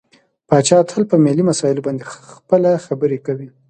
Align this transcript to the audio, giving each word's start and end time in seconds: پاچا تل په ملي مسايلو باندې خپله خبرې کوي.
پاچا 0.47 0.77
تل 0.89 1.03
په 1.11 1.15
ملي 1.25 1.43
مسايلو 1.51 1.85
باندې 1.87 2.03
خپله 2.35 2.71
خبرې 2.85 3.17
کوي. 3.25 3.47